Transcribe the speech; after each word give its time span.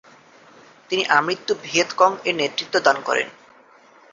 তিনি 0.89 1.03
আমৃত্যু 1.09 1.53
ভিয়েত 1.63 1.89
কং-এর 1.97 2.35
নেতৃত্ব 2.35 2.75
দান 2.79 2.97
করেন। 3.01 3.27